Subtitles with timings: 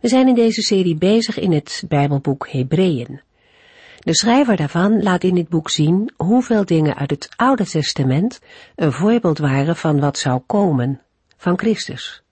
[0.00, 3.20] We zijn in deze serie bezig in het Bijbelboek Hebreeën.
[3.98, 8.40] De schrijver daarvan laat in dit boek zien hoeveel dingen uit het Oude Testament
[8.76, 11.00] een voorbeeld waren van wat zou komen,
[11.36, 12.22] van Christus.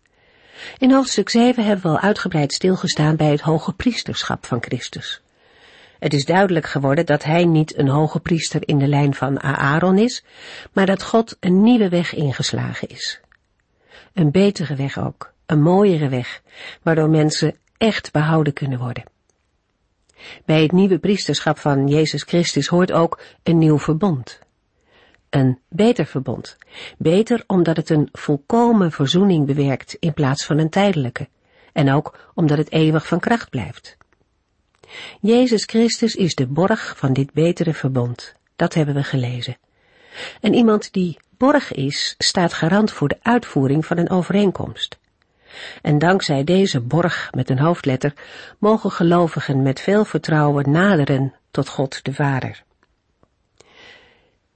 [0.79, 5.23] In hoofdstuk 7 hebben we al uitgebreid stilgestaan bij het hoge priesterschap van Christus.
[5.99, 9.99] Het is duidelijk geworden dat hij niet een hoge priester in de lijn van Aaron
[9.99, 10.25] is,
[10.73, 13.21] maar dat God een nieuwe weg ingeslagen is.
[14.13, 16.43] Een betere weg ook, een mooiere weg,
[16.83, 19.05] waardoor mensen echt behouden kunnen worden.
[20.45, 24.39] Bij het nieuwe priesterschap van Jezus Christus hoort ook een nieuw verbond.
[25.31, 26.57] Een beter verbond.
[26.99, 31.29] Beter omdat het een volkomen verzoening bewerkt in plaats van een tijdelijke.
[31.73, 33.97] En ook omdat het eeuwig van kracht blijft.
[35.21, 38.35] Jezus Christus is de borg van dit betere verbond.
[38.57, 39.57] Dat hebben we gelezen.
[40.41, 44.99] En iemand die borg is, staat garant voor de uitvoering van een overeenkomst.
[45.83, 48.13] En dankzij deze borg met een hoofdletter
[48.59, 52.63] mogen gelovigen met veel vertrouwen naderen tot God de Vader.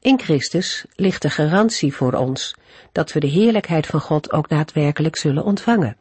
[0.01, 2.55] In Christus ligt de garantie voor ons
[2.93, 5.97] dat we de heerlijkheid van God ook daadwerkelijk zullen ontvangen.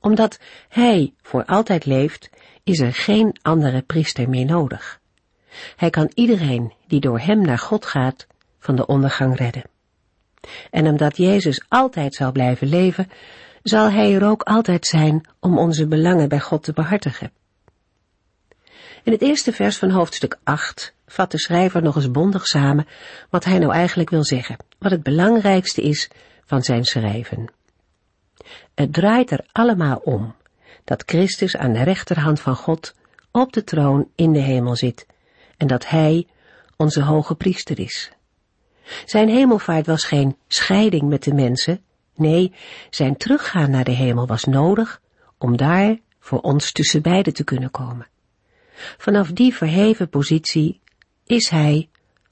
[0.00, 2.30] Omdat Hij voor altijd leeft,
[2.62, 5.00] is er geen andere priester meer nodig.
[5.76, 8.26] Hij kan iedereen die door Hem naar God gaat,
[8.58, 9.64] van de ondergang redden.
[10.70, 13.08] En omdat Jezus altijd zal blijven leven,
[13.64, 17.32] zal Hij er ook altijd zijn om onze belangen bij God te behartigen.
[19.02, 22.86] In het eerste vers van hoofdstuk 8 vat de schrijver nog eens bondig samen
[23.30, 26.10] wat hij nou eigenlijk wil zeggen, wat het belangrijkste is
[26.44, 27.52] van zijn schrijven.
[28.74, 30.34] Het draait er allemaal om
[30.84, 32.94] dat Christus aan de rechterhand van God
[33.30, 35.06] op de troon in de hemel zit
[35.56, 36.26] en dat Hij
[36.76, 38.10] onze hoge priester is.
[39.04, 41.84] Zijn hemelvaart was geen scheiding met de mensen,
[42.16, 42.52] nee,
[42.90, 45.00] zijn teruggaan naar de hemel was nodig
[45.38, 48.08] om daar voor ons tussen beiden te kunnen komen.
[48.98, 50.80] Vanaf die verheven positie
[51.26, 51.88] is Hij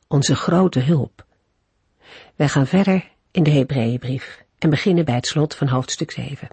[0.09, 1.27] onze grote hulp.
[2.37, 6.49] Wij gaan verder in de Hebreeënbrief en beginnen bij het slot van hoofdstuk 7.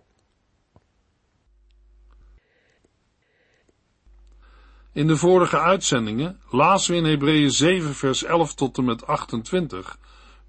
[4.94, 9.98] In de vorige uitzendingen lazen we in Hebreeën 7 vers 11 tot en met 28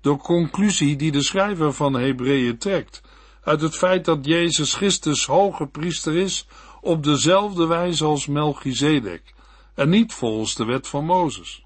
[0.00, 3.03] de conclusie die de schrijver van Hebreeën trekt
[3.43, 6.47] uit het feit dat Jezus Christus hoge priester is
[6.81, 9.34] op dezelfde wijze als Melchizedek
[9.75, 11.65] en niet volgens de wet van Mozes.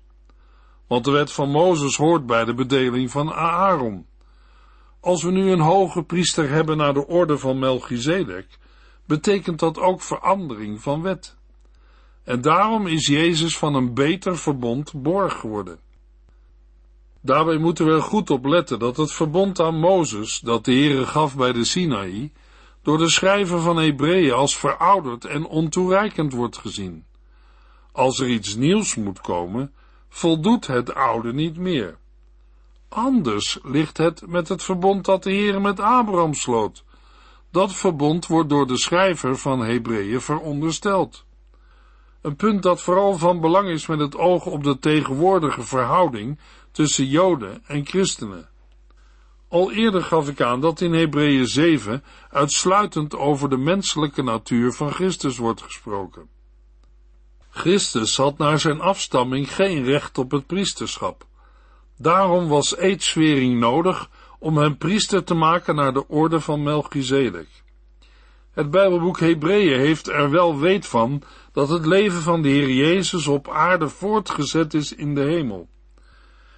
[0.86, 4.06] Want de wet van Mozes hoort bij de bedeling van Aaron.
[5.00, 8.58] Als we nu een hoge priester hebben naar de orde van Melchizedek,
[9.06, 11.36] betekent dat ook verandering van wet.
[12.24, 15.78] En daarom is Jezus van een beter verbond borg geworden.
[17.24, 21.06] Daarbij moeten we er goed op letten dat het verbond aan Mozes, dat de Heere
[21.06, 22.32] gaf bij de Sinaï,
[22.82, 27.04] door de schrijver van Hebreeën als verouderd en ontoereikend wordt gezien.
[27.92, 29.72] Als er iets nieuws moet komen,
[30.08, 31.98] voldoet het oude niet meer.
[32.88, 36.84] Anders ligt het met het verbond dat de Heere met Abraham sloot.
[37.50, 41.24] Dat verbond wordt door de schrijver van Hebreeën verondersteld.
[42.20, 46.38] Een punt dat vooral van belang is met het oog op de tegenwoordige verhouding
[46.74, 48.48] tussen Joden en christenen.
[49.48, 54.90] Al eerder gaf ik aan dat in Hebreeën 7 uitsluitend over de menselijke natuur van
[54.90, 56.28] Christus wordt gesproken.
[57.50, 61.26] Christus had naar zijn afstamming geen recht op het priesterschap.
[61.98, 67.48] Daarom was eedswering nodig om hem priester te maken naar de orde van Melchizedek.
[68.50, 71.22] Het Bijbelboek Hebreeën heeft er wel weet van
[71.52, 75.68] dat het leven van de Heer Jezus op aarde voortgezet is in de hemel.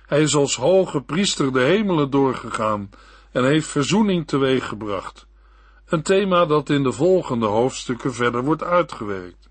[0.06, 2.90] Hij is als hoge priester de hemelen doorgegaan
[3.32, 5.26] en heeft verzoening teweeggebracht.
[5.86, 9.48] Een thema dat in de volgende hoofdstukken verder wordt uitgewerkt.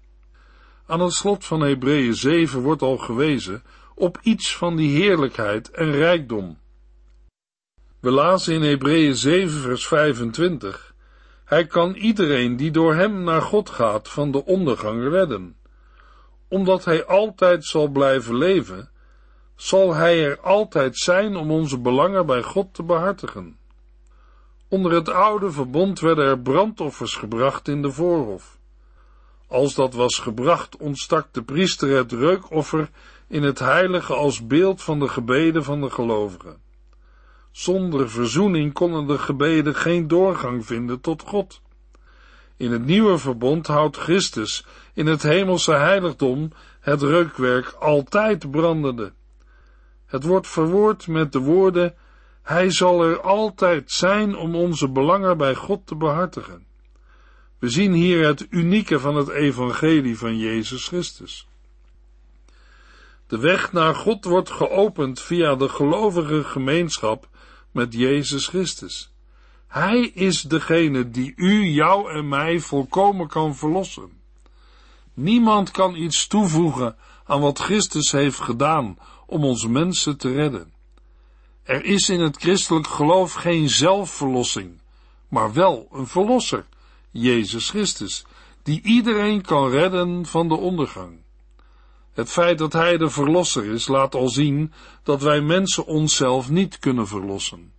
[0.88, 3.64] Aan het slot van Hebreeën 7 wordt al gewezen
[3.96, 6.58] op iets van die heerlijkheid en rijkdom.
[8.00, 10.96] We lazen in Hebreeën 7 vers 25
[11.46, 15.58] hij kan iedereen die door hem naar God gaat van de ondergang redden.
[16.48, 18.90] Omdat hij altijd zal blijven leven,
[19.56, 23.58] zal hij er altijd zijn om onze belangen bij God te behartigen.
[24.68, 28.58] Onder het oude verbond werden er brandoffers gebracht in de voorhof.
[29.48, 32.90] Als dat was gebracht, ontstak de priester het reukoffer
[33.28, 36.58] in het heilige als beeld van de gebeden van de gelovigen.
[37.52, 41.62] Zonder verzoening konden de gebeden geen doorgang vinden tot God.
[42.58, 49.14] In het nieuwe verbond houdt Christus in het hemelse heiligdom het reukwerk altijd brandende.
[50.06, 51.96] Het wordt verwoord met de woorden:
[52.42, 56.66] Hij zal er altijd zijn om onze belangen bij God te behartigen.
[57.60, 61.48] We zien hier het unieke van het evangelie van Jezus Christus.
[63.28, 67.28] De weg naar God wordt geopend via de gelovige gemeenschap
[67.72, 69.14] met Jezus Christus.
[69.68, 74.12] Hij is degene die u, jou en mij volkomen kan verlossen.
[75.14, 80.74] Niemand kan iets toevoegen aan wat Christus heeft gedaan om ons mensen te redden.
[81.64, 84.82] Er is in het christelijk geloof geen zelfverlossing,
[85.28, 86.66] maar wel een verlosser,
[87.12, 88.26] Jezus Christus,
[88.64, 91.24] die iedereen kan redden van de ondergang.
[92.14, 94.74] Het feit dat Hij de Verlosser is, laat al zien
[95.04, 97.74] dat wij mensen onszelf niet kunnen verlossen.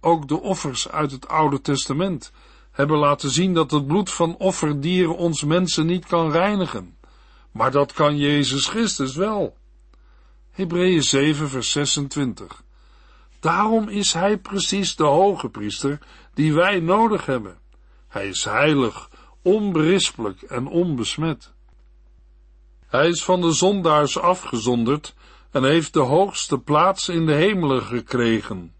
[0.00, 2.32] Ook de offers uit het Oude Testament
[2.70, 6.96] hebben laten zien dat het bloed van offerdieren ons mensen niet kan reinigen.
[7.50, 9.56] Maar dat kan Jezus Christus wel.
[10.52, 12.62] Hebreeën 7 vers 26
[13.40, 15.98] Daarom is Hij precies de hoge priester
[16.34, 17.58] die wij nodig hebben.
[18.08, 19.10] Hij is heilig,
[19.42, 21.52] onberispelijk en onbesmet.
[22.86, 25.14] Hij is van de zondaars afgezonderd
[25.50, 28.74] en heeft de hoogste plaats in de hemelen gekregen.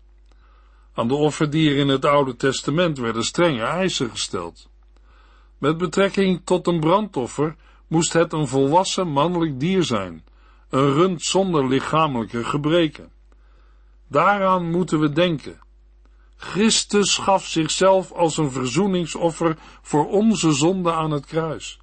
[0.94, 4.68] Aan de offerdieren in het Oude Testament werden strenge eisen gesteld.
[5.58, 10.24] Met betrekking tot een brandoffer moest het een volwassen mannelijk dier zijn,
[10.72, 13.12] een rund zonder lichamelijke gebreken.
[14.08, 15.60] Daaraan moeten we denken.
[16.36, 21.80] Christus gaf zichzelf als een verzoeningsoffer voor onze zonde aan het kruis.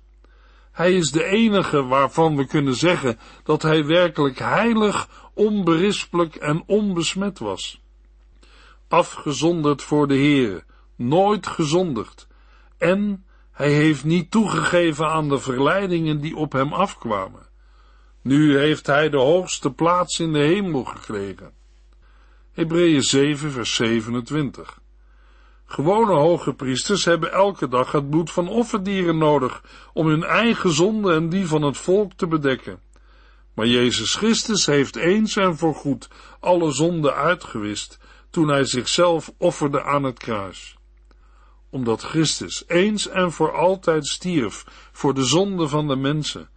[0.71, 7.39] Hij is de enige waarvan we kunnen zeggen dat hij werkelijk heilig, onberispelijk en onbesmet
[7.39, 7.81] was.
[8.87, 10.63] Afgezonderd voor de Heere,
[10.95, 12.27] nooit gezondigd.
[12.77, 17.48] En hij heeft niet toegegeven aan de verleidingen die op hem afkwamen.
[18.21, 21.51] Nu heeft hij de hoogste plaats in de hemel gekregen.
[22.51, 24.79] Hebreeën 7 vers 27
[25.65, 29.63] Gewone hoge priesters hebben elke dag het bloed van offerdieren nodig
[29.93, 32.79] om hun eigen zonde en die van het volk te bedekken.
[33.53, 36.07] Maar Jezus Christus heeft eens en voorgoed
[36.39, 37.99] alle zonden uitgewist
[38.29, 40.77] toen hij zichzelf offerde aan het kruis.
[41.69, 46.49] Omdat Christus eens en voor altijd stierf voor de zonde van de mensen,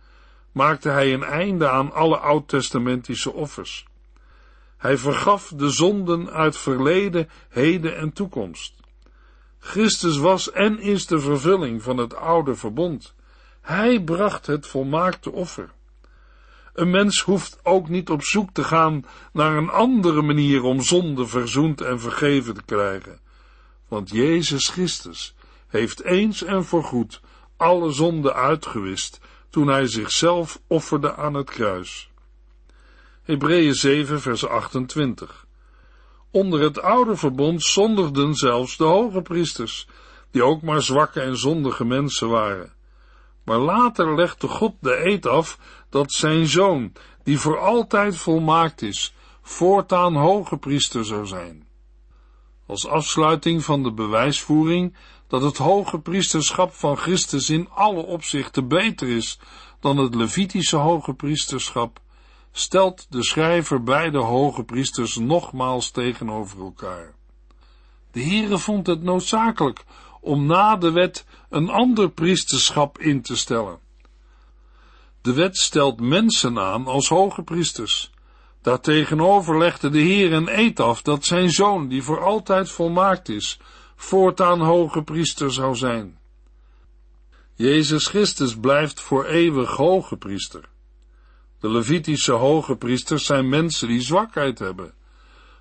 [0.52, 3.86] maakte hij een einde aan alle oud-testamentische offers.
[4.76, 8.74] Hij vergaf de zonden uit verleden, heden en toekomst.
[9.58, 13.14] Christus was en is de vervulling van het oude verbond.
[13.60, 15.70] Hij bracht het volmaakte offer.
[16.74, 21.26] Een mens hoeft ook niet op zoek te gaan naar een andere manier om zonde
[21.26, 23.20] verzoend en vergeven te krijgen.
[23.88, 25.34] Want Jezus Christus
[25.68, 27.20] heeft eens en voorgoed
[27.56, 29.20] alle zonden uitgewist
[29.52, 32.10] toen hij zichzelf offerde aan het kruis.
[33.22, 35.46] Hebreeën 7 vers 28
[36.30, 39.88] Onder het oude verbond zondigden zelfs de hoge priesters,
[40.30, 42.72] die ook maar zwakke en zondige mensen waren.
[43.44, 49.14] Maar later legde God de eed af dat zijn zoon, die voor altijd volmaakt is,
[49.42, 51.66] voortaan hoge priester zou zijn.
[52.66, 54.96] Als afsluiting van de bewijsvoering
[55.32, 59.38] dat het hoge priesterschap van Christus in alle opzichten beter is
[59.80, 62.00] dan het Levitische hoge priesterschap,
[62.50, 67.14] stelt de schrijver beide hoge priesters nogmaals tegenover elkaar.
[68.10, 69.84] De Heere vond het noodzakelijk
[70.20, 73.78] om na de wet een ander priesterschap in te stellen.
[75.22, 78.10] De wet stelt mensen aan als hoge priesters.
[78.62, 83.58] Daartegenover legde de Heer een eed af dat zijn zoon, die voor altijd volmaakt is,
[84.02, 86.18] voortaan hoge priester zou zijn.
[87.54, 90.68] Jezus Christus blijft voor eeuwig hoge priester.
[91.60, 94.94] De Levitische hoge priesters zijn mensen die zwakheid hebben.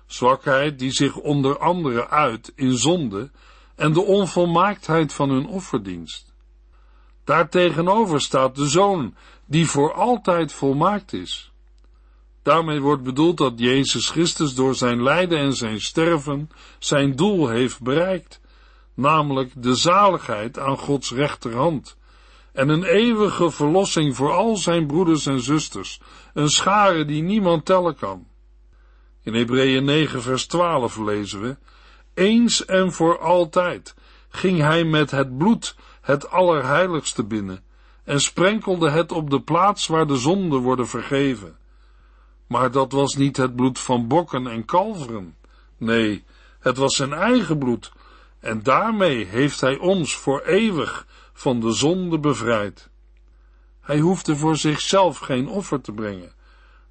[0.06, 3.30] Zwakheid die zich onder andere uit in zonde
[3.74, 6.34] en de onvolmaaktheid van hun offerdienst.
[7.24, 11.51] Daartegenover staat de Zoon, die voor altijd volmaakt is.
[12.42, 17.80] Daarmee wordt bedoeld dat Jezus Christus door zijn lijden en zijn sterven zijn doel heeft
[17.80, 18.40] bereikt,
[18.94, 21.96] namelijk de zaligheid aan Gods rechterhand
[22.52, 26.00] en een eeuwige verlossing voor al zijn broeders en zusters,
[26.34, 28.26] een schare die niemand tellen kan.
[29.22, 31.56] In Hebreeën 9 vers 12 lezen we,
[32.14, 33.94] eens en voor altijd
[34.28, 37.64] ging hij met het bloed het allerheiligste binnen
[38.04, 41.56] en sprenkelde het op de plaats waar de zonden worden vergeven.
[42.52, 45.36] Maar dat was niet het bloed van bokken en kalveren.
[45.76, 46.24] Nee,
[46.60, 47.92] het was zijn eigen bloed,
[48.40, 52.90] en daarmee heeft hij ons voor eeuwig van de zonde bevrijd.
[53.80, 56.32] Hij hoefde voor zichzelf geen offer te brengen,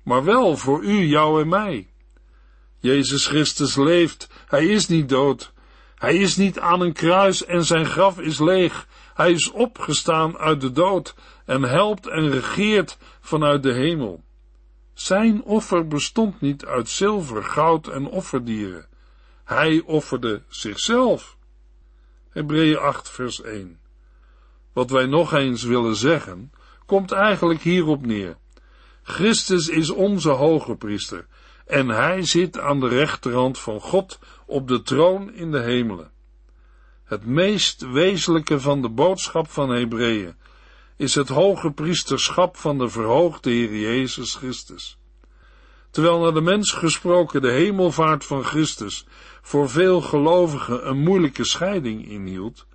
[0.04, 1.90] maar wel voor u, jou en mij.
[2.80, 5.54] Jezus Christus leeft, hij is niet dood.
[5.96, 8.88] Hij is niet aan een kruis en zijn graf is leeg.
[9.14, 11.16] Hij is opgestaan uit de dood
[11.46, 14.24] en helpt en regeert vanuit de hemel.
[15.02, 18.88] Zijn offer bestond niet uit zilver, goud en offerdieren.
[19.44, 21.38] Hij offerde zichzelf.
[22.30, 23.80] Hebreeën 8 vers 1
[24.74, 26.52] Wat wij nog eens willen zeggen,
[26.86, 28.38] komt eigenlijk hierop neer.
[29.04, 31.28] Christus is onze hoge priester
[31.66, 36.12] en hij zit aan de rechterhand van God op de troon in de hemelen.
[37.04, 40.36] Het meest wezenlijke van de boodschap van Hebreeën
[41.02, 44.98] is het hoge priesterschap van de verhoogde Heer Jezus Christus.
[45.92, 49.06] Terwijl naar de mens gesproken de hemelvaart van Christus
[49.42, 52.66] voor veel gelovigen een moeilijke scheiding inhield,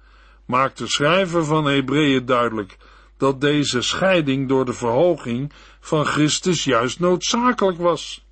[0.47, 2.77] maakt de schrijver van Hebreeën duidelijk
[3.17, 8.27] dat deze scheiding door de verhoging van Christus juist noodzakelijk was.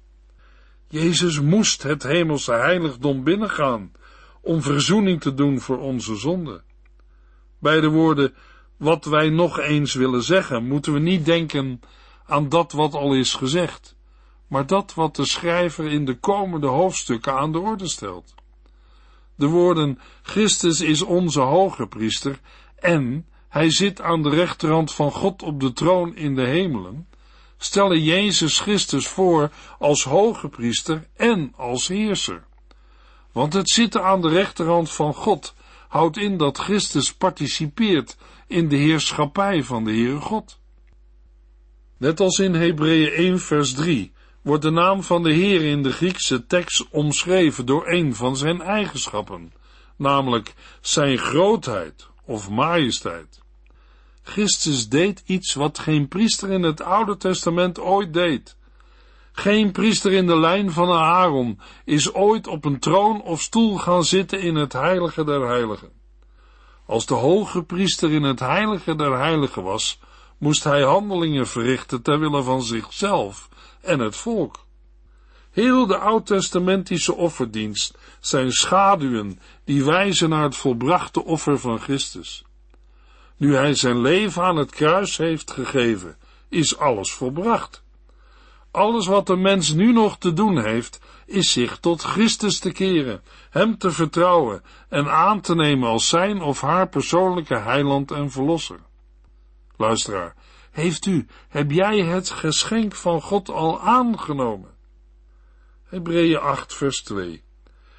[0.88, 3.92] Jezus moest het hemelse heiligdom binnengaan
[4.40, 6.62] om verzoening te doen voor onze zonde.
[7.58, 8.34] Bij de woorden
[8.76, 11.80] wat wij nog eens willen zeggen, moeten we niet denken
[12.26, 13.96] aan dat wat al is gezegd,
[14.46, 18.34] maar dat wat de schrijver in de komende hoofdstukken aan de orde stelt.
[19.36, 22.40] De woorden Christus is onze hoge priester
[22.76, 27.08] en hij zit aan de rechterhand van God op de troon in de hemelen,
[27.56, 32.44] stellen Jezus Christus voor als hoge priester en als heerser.
[33.32, 35.54] Want het zitten aan de rechterhand van God
[35.88, 40.58] houdt in dat Christus participeert in de heerschappij van de Heere God.
[41.96, 45.92] Net als in Hebreeën 1 vers 3 wordt de naam van de Heer in de
[45.92, 49.52] Griekse tekst omschreven door een van zijn eigenschappen,
[49.96, 53.42] namelijk zijn grootheid of majesteit.
[54.22, 58.56] Christus deed iets wat geen priester in het Oude Testament ooit deed.
[59.32, 64.04] Geen priester in de lijn van Aaron is ooit op een troon of stoel gaan
[64.04, 66.03] zitten in het heilige der heiligen.
[66.86, 69.98] Als de hoge priester in het heilige der heiligen was,
[70.38, 73.48] moest hij handelingen verrichten ter wille van zichzelf
[73.80, 74.64] en het volk.
[75.50, 82.44] Heel de oud-testamentische offerdienst zijn schaduwen die wijzen naar het volbrachte offer van Christus.
[83.36, 86.16] Nu hij zijn leven aan het kruis heeft gegeven,
[86.48, 87.83] is alles volbracht.
[88.74, 93.22] Alles wat de mens nu nog te doen heeft, is zich tot Christus te keren,
[93.50, 98.78] hem te vertrouwen en aan te nemen als zijn of haar persoonlijke heiland en verlosser.
[99.76, 100.34] Luisteraar,
[100.70, 104.70] heeft u, heb jij het geschenk van God al aangenomen?
[105.84, 107.42] Hebreeën 8 vers 2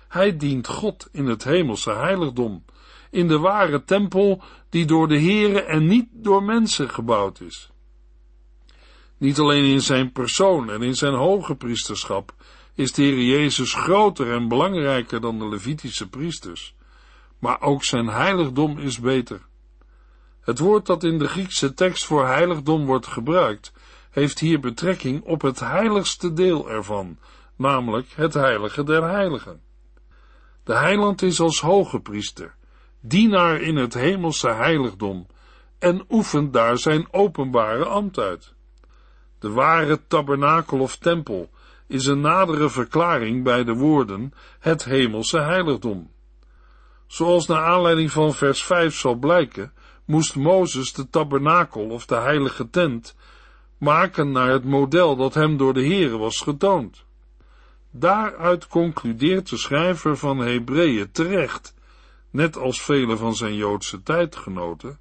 [0.07, 2.65] Hij dient God in het hemelse heiligdom,
[3.11, 7.69] in de ware tempel die door de Here en niet door mensen gebouwd is.
[9.17, 12.33] Niet alleen in zijn persoon en in zijn hoge priesterschap
[12.73, 16.75] is de Heer Jezus groter en belangrijker dan de Levitische priesters,
[17.39, 19.41] maar ook zijn heiligdom is beter.
[20.41, 23.73] Het woord dat in de Griekse tekst voor heiligdom wordt gebruikt,
[24.09, 27.17] heeft hier betrekking op het heiligste deel ervan,
[27.55, 29.61] namelijk het heilige der heiligen.
[30.63, 32.55] De heiland is als hoge priester,
[32.99, 35.27] dienaar in het hemelse heiligdom,
[35.79, 38.54] en oefent daar zijn openbare ambt uit.
[39.45, 41.49] De ware tabernakel of tempel
[41.87, 46.11] is een nadere verklaring bij de woorden het hemelse heiligdom.
[47.07, 49.73] Zoals naar aanleiding van vers 5 zal blijken,
[50.05, 53.15] moest Mozes de tabernakel of de heilige tent
[53.77, 57.05] maken naar het model dat hem door de Heere was getoond.
[57.91, 61.73] Daaruit concludeert de schrijver van Hebreeën terecht,
[62.29, 64.99] net als vele van zijn Joodse tijdgenoten,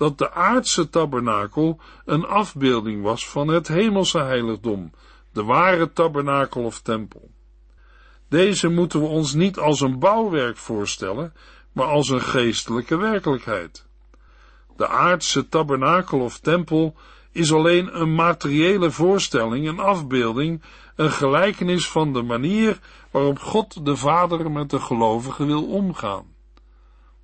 [0.00, 4.92] dat de aardse tabernakel een afbeelding was van het hemelse heiligdom,
[5.32, 7.30] de ware tabernakel of tempel.
[8.28, 11.32] Deze moeten we ons niet als een bouwwerk voorstellen,
[11.72, 13.86] maar als een geestelijke werkelijkheid.
[14.76, 16.94] De aardse tabernakel of tempel
[17.32, 20.62] is alleen een materiële voorstelling, een afbeelding,
[20.96, 22.78] een gelijkenis van de manier
[23.10, 26.38] waarop God de Vader met de gelovigen wil omgaan.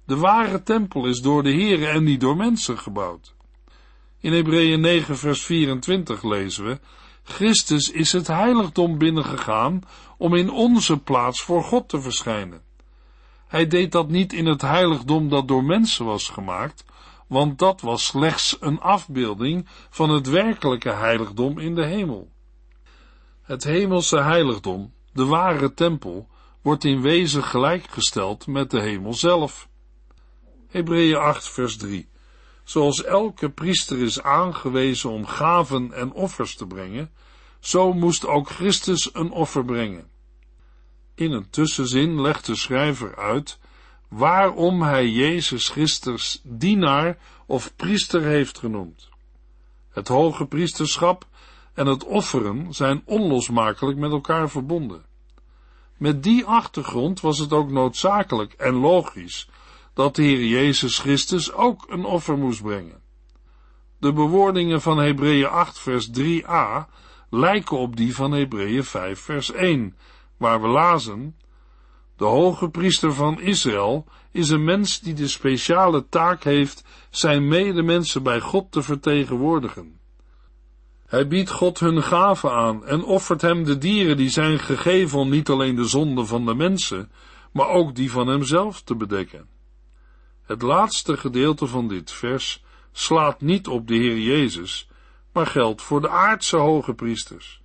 [0.06, 3.34] De ware tempel is door de Heere en niet door mensen gebouwd.
[4.20, 6.80] In Hebreeën 9 vers 24 lezen we,
[7.22, 9.82] Christus is het heiligdom binnengegaan
[10.18, 12.62] om in onze plaats voor God te verschijnen.
[13.46, 16.84] Hij deed dat niet in het heiligdom dat door mensen was gemaakt,
[17.26, 22.30] want dat was slechts een afbeelding van het werkelijke heiligdom in de hemel.
[23.42, 26.28] Het hemelse heiligdom, de ware tempel,
[26.62, 29.68] wordt in wezen gelijkgesteld met de hemel zelf.
[30.76, 32.08] Hebreeën 8 vers 3
[32.64, 37.10] Zoals elke priester is aangewezen om gaven en offers te brengen,
[37.60, 40.10] zo moest ook Christus een offer brengen.
[41.14, 43.58] In een tussenzin legt de schrijver uit
[44.08, 49.08] waarom hij Jezus Christus dienaar of priester heeft genoemd.
[49.88, 51.26] Het hoge priesterschap
[51.74, 55.04] en het offeren zijn onlosmakelijk met elkaar verbonden.
[55.96, 59.48] Met die achtergrond was het ook noodzakelijk en logisch
[59.96, 63.00] dat de Heer Jezus Christus ook een offer moest brengen.
[63.98, 66.90] De bewoordingen van Hebreeën 8 vers 3a
[67.30, 69.96] lijken op die van Hebreeën 5 vers 1,
[70.36, 71.36] waar we lazen,
[72.16, 78.22] de hoge priester van Israël is een mens die de speciale taak heeft zijn medemensen
[78.22, 79.98] bij God te vertegenwoordigen.
[81.06, 85.30] Hij biedt God hun gaven aan en offert hem de dieren die zijn gegeven om
[85.30, 87.10] niet alleen de zonde van de mensen,
[87.52, 89.55] maar ook die van hemzelf te bedekken.
[90.46, 94.88] Het laatste gedeelte van dit vers slaat niet op de Heer Jezus,
[95.32, 97.60] maar geldt voor de aardse hoge priesters.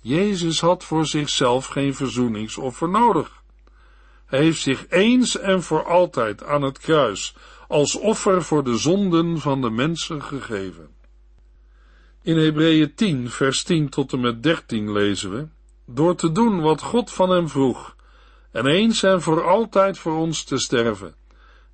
[0.00, 3.42] Jezus had voor zichzelf geen verzoeningsoffer nodig.
[4.26, 7.34] Hij heeft zich eens en voor altijd aan het kruis
[7.68, 10.88] als offer voor de zonden van de mensen gegeven.
[12.22, 15.48] In Hebreeën 10, vers 10 tot en met 13 lezen we,
[15.86, 17.96] door te doen wat God van hem vroeg,
[18.52, 21.14] en eens en voor altijd voor ons te sterven,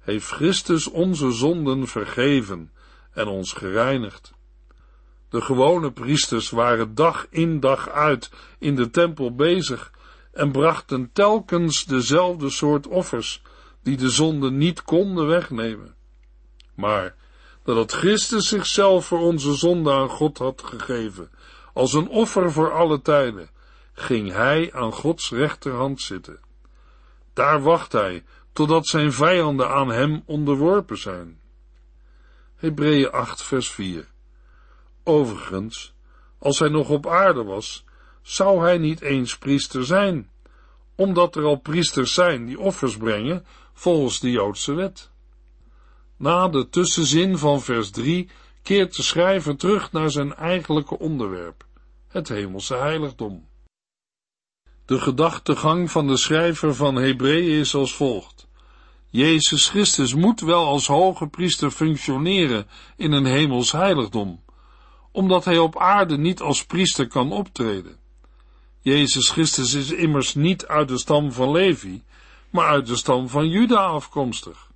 [0.06, 2.72] heeft Christus onze zonden vergeven
[3.12, 4.32] en ons gereinigd.
[5.28, 9.92] De gewone priesters waren dag in dag uit in de tempel bezig
[10.32, 13.42] en brachten telkens dezelfde soort offers,
[13.82, 15.94] die de zonde niet konden wegnemen.
[16.74, 17.14] Maar
[17.64, 21.30] dat Christus zichzelf voor onze zonde aan God had gegeven,
[21.72, 23.50] als een offer voor alle tijden,
[23.92, 26.40] ging hij aan Gods rechterhand zitten.
[27.32, 28.24] Daar wacht hij,
[28.56, 31.40] totdat zijn vijanden aan hem onderworpen zijn.
[32.54, 34.08] Hebreeën 8 vers 4
[35.04, 35.94] Overigens,
[36.38, 37.84] als hij nog op aarde was,
[38.22, 40.30] zou hij niet eens priester zijn,
[40.94, 45.10] omdat er al priesters zijn die offers brengen volgens de Joodse wet.
[46.16, 48.28] Na de tussenzin van vers 3
[48.62, 51.66] keert de schrijver terug naar zijn eigenlijke onderwerp,
[52.08, 53.48] het hemelse heiligdom.
[54.84, 58.35] De gedachtegang van de schrijver van Hebreeën is als volgt.
[59.16, 64.40] Jezus Christus moet wel als hoge priester functioneren in een hemels heiligdom,
[65.12, 67.96] omdat hij op aarde niet als priester kan optreden.
[68.80, 72.02] Jezus Christus is immers niet uit de stam van Levi,
[72.50, 74.70] maar uit de stam van Juda afkomstig.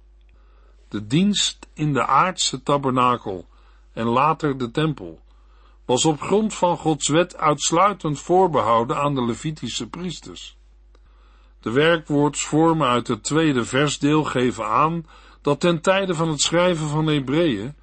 [0.88, 3.46] De dienst in de aardse tabernakel
[3.92, 5.20] en later de tempel
[5.84, 10.58] was op grond van Gods wet uitsluitend voorbehouden aan de Levitische priesters.
[11.60, 15.06] De werkwoordsvormen uit het tweede versdeel geven aan
[15.42, 17.74] dat ten tijde van het schrijven van Hebreeën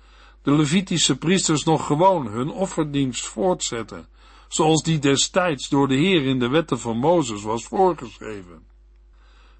[0.42, 4.08] de Levitische priesters nog gewoon hun offerdienst voortzetten,
[4.48, 8.66] zoals die destijds door de Heer in de wetten van Mozes was voorgeschreven.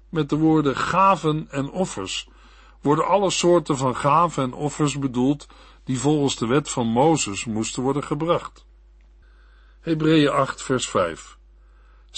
[0.08, 2.28] Met de woorden gaven en offers
[2.80, 5.46] worden alle soorten van gaven en offers bedoeld
[5.84, 8.66] die volgens de wet van Mozes moesten worden gebracht.
[9.80, 11.37] Hebreeën 8 vers 5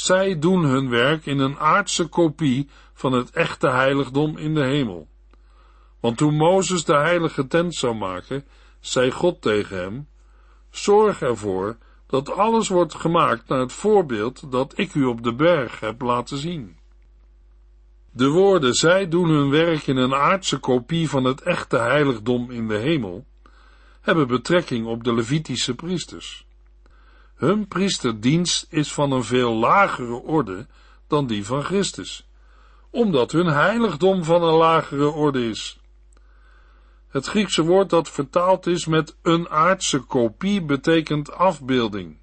[0.01, 5.09] Zij doen hun werk in een aardse kopie van het echte heiligdom in de hemel.
[6.01, 8.45] Want toen Mozes de heilige tent zou maken,
[8.81, 10.09] zei God tegen hem,
[10.71, 15.81] zorg ervoor dat alles wordt gemaakt naar het voorbeeld dat ik u op de berg
[15.81, 16.77] heb laten zien.
[18.13, 22.69] De woorden, zij doen hun werk in een aardse kopie van het echte heiligdom in
[22.69, 23.27] de hemel,
[24.01, 26.49] hebben betrekking op de Levitische priesters.
[27.41, 30.67] Hun priesterdienst is van een veel lagere orde
[31.07, 32.29] dan die van Christus,
[32.91, 35.79] omdat hun heiligdom van een lagere orde is.
[37.09, 42.19] Het Griekse woord dat vertaald is met een aardse kopie betekent afbeelding.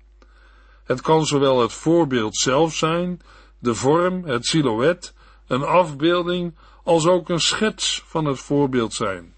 [0.84, 3.22] Het kan zowel het voorbeeld zelf zijn,
[3.60, 5.14] de vorm, het silhouet,
[5.48, 9.34] een afbeelding, als ook een schets van het voorbeeld zijn.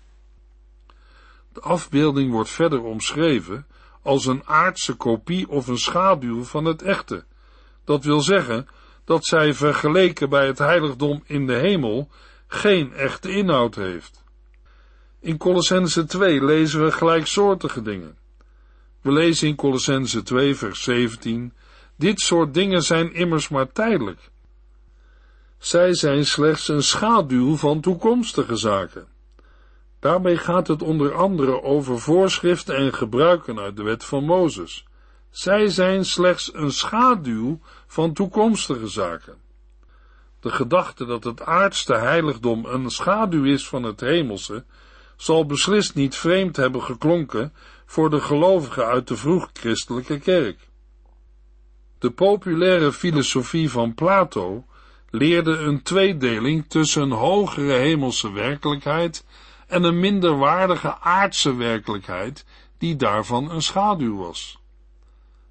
[1.53, 3.67] De afbeelding wordt verder omschreven
[4.01, 7.23] als een aardse kopie of een schaduw van het echte.
[7.83, 8.67] Dat wil zeggen
[9.05, 12.09] dat zij vergeleken bij het heiligdom in de hemel
[12.47, 14.23] geen echte inhoud heeft.
[15.19, 18.17] In Colossense 2 lezen we gelijksoortige dingen.
[19.01, 21.53] We lezen in Colossense 2 vers 17,
[21.95, 24.29] dit soort dingen zijn immers maar tijdelijk.
[25.57, 29.07] Zij zijn slechts een schaduw van toekomstige zaken.
[29.99, 34.85] Daarbij gaat het onder andere over voorschriften en gebruiken uit de wet van Mozes.
[35.29, 39.37] Zij zijn slechts een schaduw van toekomstige zaken.
[40.39, 44.63] De gedachte dat het aardste heiligdom een schaduw is van het hemelse,
[45.17, 47.53] zal beslist niet vreemd hebben geklonken
[47.85, 50.67] voor de gelovigen uit de vroeg-christelijke kerk.
[51.99, 54.65] De populaire filosofie van Plato
[55.09, 59.25] leerde een tweedeling tussen een hogere hemelse werkelijkheid
[59.69, 62.45] en een minderwaardige aardse werkelijkheid
[62.77, 64.59] die daarvan een schaduw was.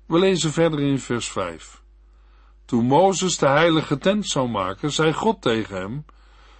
[0.07, 1.83] We lezen verder in vers 5.
[2.65, 6.05] Toen Mozes de heilige tent zou maken, zei God tegen hem,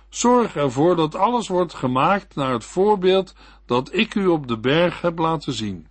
[0.09, 3.35] Zorg ervoor dat alles wordt gemaakt naar het voorbeeld
[3.67, 5.87] dat ik u op de berg heb laten zien.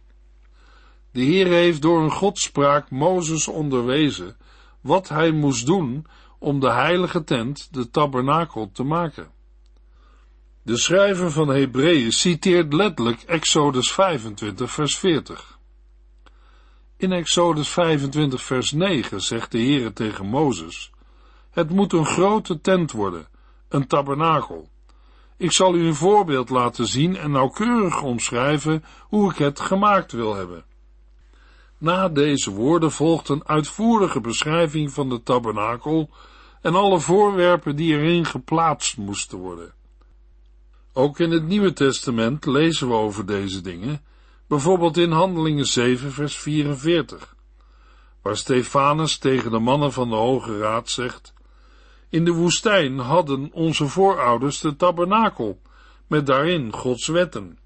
[1.11, 4.37] De Heer heeft door een godspraak Mozes onderwezen
[4.81, 6.05] wat hij moest doen
[6.39, 9.31] om de heilige tent, de tabernakel, te maken.
[10.67, 15.59] De schrijver van Hebreeën citeert letterlijk Exodus 25 vers 40.
[16.97, 20.91] In Exodus 25 vers 9 zegt de Heere tegen Mozes,
[21.51, 23.27] het moet een grote tent worden,
[23.69, 24.69] een tabernakel.
[25.37, 30.35] Ik zal u een voorbeeld laten zien en nauwkeurig omschrijven hoe ik het gemaakt wil
[30.35, 30.65] hebben.
[31.77, 36.09] Na deze woorden volgt een uitvoerige beschrijving van de tabernakel
[36.61, 39.75] en alle voorwerpen die erin geplaatst moesten worden.
[40.97, 44.01] Ook in het Nieuwe Testament lezen we over deze dingen,
[44.47, 47.35] bijvoorbeeld in Handelingen 7, vers 44,
[48.21, 51.33] waar Stefanus tegen de mannen van de Hoge Raad zegt:
[52.09, 55.61] In de woestijn hadden onze voorouders de tabernakel,
[56.07, 57.59] met daarin Gods wetten.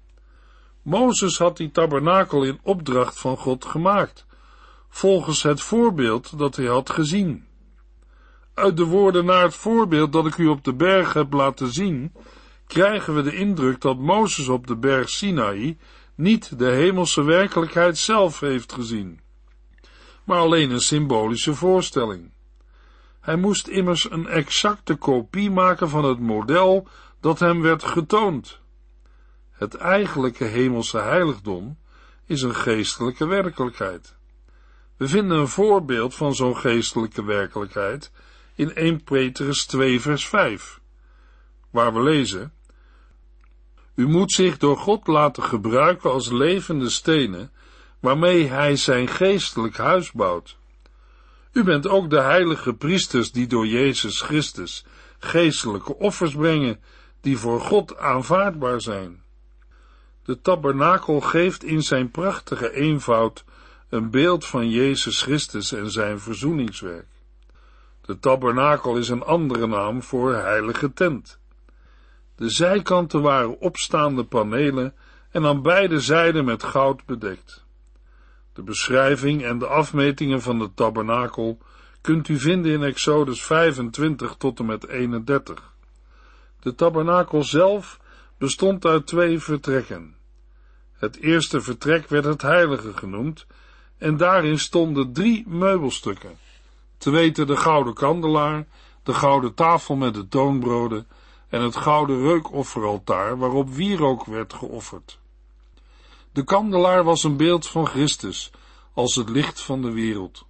[0.82, 4.26] Mozes had die tabernakel in opdracht van God gemaakt,
[4.88, 7.46] volgens het voorbeeld dat hij had gezien.
[8.54, 12.12] Uit de woorden naar het voorbeeld dat ik u op de berg heb laten zien,
[12.72, 15.78] krijgen we de indruk dat Mozes op de berg Sinaï
[16.14, 19.20] niet de hemelse werkelijkheid zelf heeft gezien,
[20.24, 22.32] maar alleen een symbolische voorstelling.
[23.20, 26.88] Hij moest immers een exacte kopie maken van het model
[27.20, 28.60] dat hem werd getoond.
[29.50, 31.78] Het eigenlijke hemelse heiligdom
[32.26, 34.16] is een geestelijke werkelijkheid.
[34.96, 38.10] We vinden een voorbeeld van zo'n geestelijke werkelijkheid
[38.54, 40.80] in 1 Petrus 2 vers 5,
[41.70, 42.52] waar we lezen,
[44.02, 47.52] U moet zich door God laten gebruiken als levende stenen,
[48.00, 50.56] waarmee Hij zijn geestelijk huis bouwt.
[51.52, 54.84] U bent ook de heilige priesters die door Jezus Christus
[55.18, 56.80] geestelijke offers brengen,
[57.20, 59.22] die voor God aanvaardbaar zijn.
[60.24, 63.44] De tabernakel geeft in zijn prachtige eenvoud
[63.88, 67.08] een beeld van Jezus Christus en zijn verzoeningswerk.
[68.00, 71.40] De tabernakel is een andere naam voor heilige tent.
[72.42, 74.94] De zijkanten waren opstaande panelen
[75.30, 77.64] en aan beide zijden met goud bedekt.
[78.52, 81.58] De beschrijving en de afmetingen van de tabernakel
[82.00, 85.74] kunt u vinden in Exodus 25 tot en met 31.
[86.60, 88.00] De tabernakel zelf
[88.38, 90.14] bestond uit twee vertrekken.
[90.92, 93.46] Het eerste vertrek werd het heilige genoemd
[93.98, 96.38] en daarin stonden drie meubelstukken,
[96.98, 98.66] te weten de gouden kandelaar,
[99.02, 101.06] de gouden tafel met de toonbroden
[101.52, 105.18] en het gouden reukofferaltaar waarop wierook werd geofferd.
[106.32, 108.50] De kandelaar was een beeld van Christus
[108.94, 110.46] als het licht van de wereld.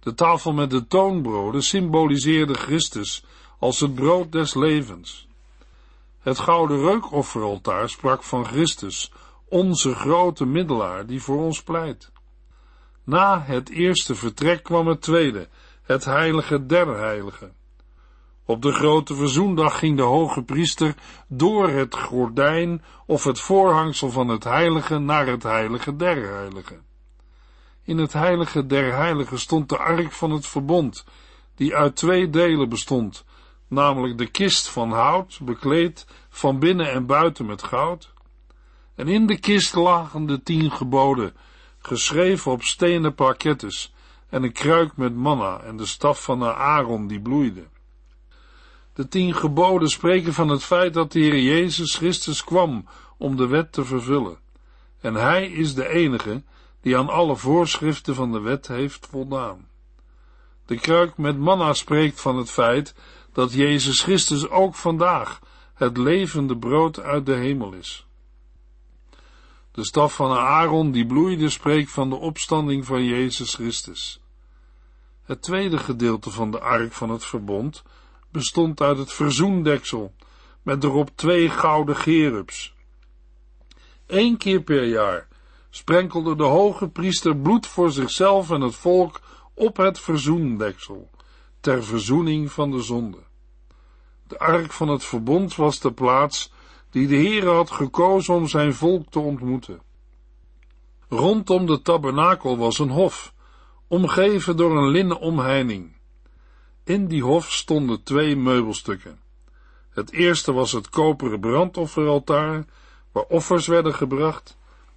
[0.00, 3.24] De tafel met de toonbroden symboliseerde Christus
[3.58, 5.28] als het brood des levens.
[6.20, 9.12] Het gouden reukofferaltaar sprak van Christus,
[9.48, 12.12] onze grote middelaar die voor ons pleit.
[13.04, 15.48] Na het eerste vertrek kwam het tweede,
[15.82, 17.54] het heilige der heiligen.
[18.48, 20.94] Op de grote verzoendag ging de hoge priester
[21.28, 26.84] door het gordijn of het voorhangsel van het heilige naar het heilige der heiligen.
[27.82, 31.04] In het heilige der heiligen stond de ark van het verbond,
[31.54, 33.24] die uit twee delen bestond,
[33.68, 38.12] namelijk de kist van hout, bekleed van binnen en buiten met goud.
[38.94, 41.34] En in de kist lagen de tien geboden,
[41.78, 43.94] geschreven op stenen parkettes,
[44.28, 47.66] en een kruik met manna en de staf van Aaron die bloeide.
[48.96, 52.86] De tien geboden spreken van het feit dat de Heer Jezus Christus kwam
[53.18, 54.38] om de wet te vervullen.
[55.00, 56.42] En Hij is de enige
[56.80, 59.68] die aan alle voorschriften van de wet heeft voldaan.
[60.66, 62.94] De kruik met manna spreekt van het feit
[63.32, 65.40] dat Jezus Christus ook vandaag
[65.74, 68.06] het levende brood uit de hemel is.
[69.72, 74.20] De staf van Aaron die bloeide spreekt van de opstanding van Jezus Christus.
[75.24, 77.82] Het tweede gedeelte van de ark van het verbond
[78.30, 80.12] bestond uit het verzoendeksel,
[80.62, 82.74] met erop twee gouden gerubs.
[84.06, 85.28] Eén keer per jaar
[85.70, 89.20] sprenkelde de hoge priester bloed voor zichzelf en het volk
[89.54, 91.10] op het verzoendeksel,
[91.60, 93.18] ter verzoening van de zonde.
[94.26, 96.52] De ark van het verbond was de plaats
[96.90, 99.80] die de Heere had gekozen om zijn volk te ontmoeten.
[101.08, 103.32] Rondom de tabernakel was een hof,
[103.88, 105.95] omgeven door een linnen omheining.
[106.86, 109.18] In die hof stonden twee meubelstukken.
[109.90, 112.64] Het eerste was het koperen brandofferaltaar,
[113.12, 114.56] waar offers werden gebracht,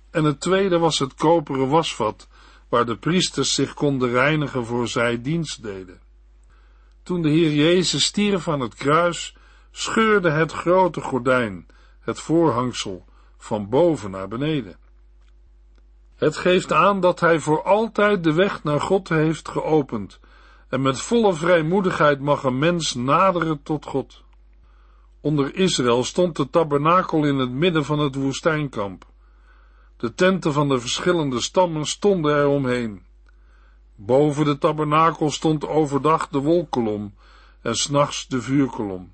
[0.09, 2.27] en het tweede was het koperen wasvat,
[2.67, 5.99] waar de priesters zich konden reinigen voor zij dienst deden.
[7.03, 9.35] Toen de Heer Jezus stierf aan het kruis,
[9.71, 11.67] scheurde het grote gordijn,
[11.99, 13.05] het voorhangsel,
[13.37, 14.77] van boven naar beneden.
[16.15, 20.19] Het geeft aan dat hij voor altijd de weg naar God heeft geopend,
[20.69, 24.23] en met volle vrijmoedigheid mag een mens naderen tot God.
[25.21, 29.05] Onder Israël stond de tabernakel in het midden van het woestijnkamp.
[29.97, 33.05] De tenten van de verschillende stammen stonden er omheen.
[33.95, 37.13] Boven de tabernakel stond overdag de wolkolom
[37.61, 39.11] en s'nachts de vuurkolom.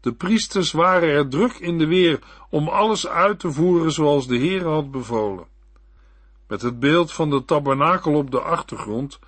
[0.00, 2.18] De priesters waren er druk in de weer
[2.50, 5.46] om alles uit te voeren zoals de Heer had bevolen.
[6.46, 9.18] Met het beeld van de tabernakel op de achtergrond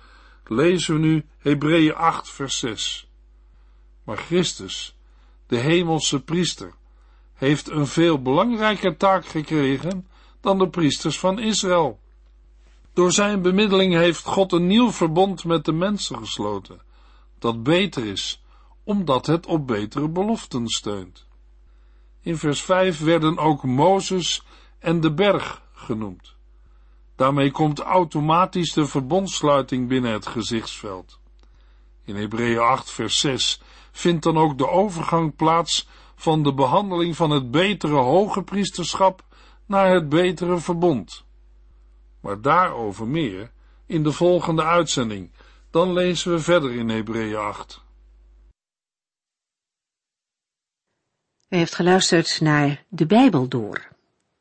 [0.45, 3.09] lezen we nu Hebreeën 8 vers 6.
[4.03, 4.97] Maar Christus,
[5.47, 6.73] de hemelse priester,
[7.33, 10.07] heeft een veel belangrijker taak gekregen
[10.39, 11.99] dan de priesters van Israël.
[12.93, 16.81] Door zijn bemiddeling heeft God een nieuw verbond met de mensen gesloten,
[17.39, 18.43] dat beter is,
[18.83, 21.25] omdat het op betere beloften steunt.
[22.21, 24.43] In vers 5 werden ook Mozes
[24.79, 26.35] en de berg genoemd.
[27.21, 31.19] Daarmee komt automatisch de verbondsluiting binnen het gezichtsveld.
[32.03, 37.29] In Hebreeën 8 vers 6 vindt dan ook de overgang plaats van de behandeling van
[37.29, 39.23] het betere hoge priesterschap
[39.65, 41.23] naar het betere verbond.
[42.19, 43.51] Maar daarover meer
[43.85, 45.31] in de volgende uitzending.
[45.71, 47.83] Dan lezen we verder in Hebreeën 8.
[51.49, 53.90] U heeft geluisterd naar De Bijbel Door,